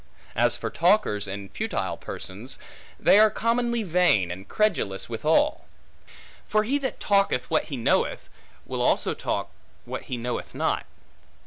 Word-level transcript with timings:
As 0.35 0.57
for 0.57 0.71
talkers 0.71 1.27
and 1.27 1.51
futile 1.51 1.95
persons, 1.95 2.57
they 2.99 3.19
are 3.19 3.29
commonly 3.29 3.83
vain 3.83 4.31
and 4.31 4.47
credulous 4.47 5.07
withal. 5.11 5.65
For 6.47 6.63
he 6.63 6.79
that 6.79 6.99
talketh 6.99 7.51
what 7.51 7.65
he 7.65 7.77
knoweth, 7.77 8.27
will 8.65 8.81
also 8.81 9.13
talk 9.13 9.51
what 9.85 10.05
he 10.05 10.17
knoweth 10.17 10.55
not. 10.55 10.87